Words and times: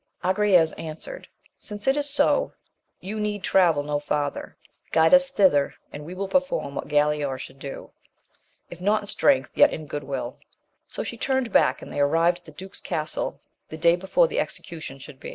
Agrayes 0.23 0.71
answered, 0.79 1.27
since 1.59 1.85
it 1.85 1.95
is 1.95 2.09
so, 2.09 2.53
you 3.01 3.19
need 3.19 3.43
travel 3.43 3.83
no 3.83 3.99
farther; 3.99 4.57
guide 4.91 5.13
us 5.13 5.29
thither, 5.29 5.75
and 5.93 6.03
we 6.03 6.15
will 6.15 6.27
perform 6.27 6.73
what 6.73 6.87
Galaor 6.87 7.37
shoiild 7.37 7.59
do, 7.59 7.91
li 8.71 8.77
Tia\» 8.77 8.79
\si 8.79 8.85
^\»\^\n!^^'^ 8.85 8.89
104 8.89 9.29
AMADIS 9.29 9.49
OF 9.51 9.55
GAUL, 9.57 9.65
in 9.69 9.85
good 9.85 10.03
will. 10.03 10.39
So 10.87 11.03
she 11.03 11.17
turned 11.17 11.51
back, 11.53 11.83
and 11.83 11.93
they 11.93 11.99
arrived 11.99 12.39
at 12.39 12.45
the 12.45 12.51
duke's 12.51 12.81
castle 12.81 13.41
t]?e 13.69 13.77
day 13.77 13.95
before 13.95 14.27
the 14.27 14.39
execution 14.39 14.97
should 14.97 15.19
be. 15.19 15.29